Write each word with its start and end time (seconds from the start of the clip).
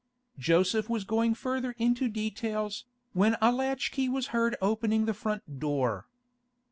Joseph 0.39 0.89
was 0.89 1.03
going 1.03 1.35
further 1.35 1.75
into 1.77 2.07
details, 2.07 2.85
when 3.13 3.37
a 3.39 3.51
latch 3.51 3.91
key 3.91 4.09
was 4.09 4.29
heard 4.33 4.57
opening 4.59 5.05
the 5.05 5.13
front 5.13 5.59
door. 5.59 6.07